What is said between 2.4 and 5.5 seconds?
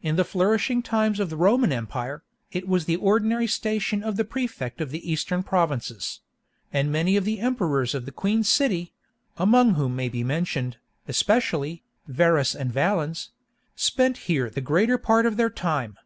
it was the ordinary station of the prefect of the eastern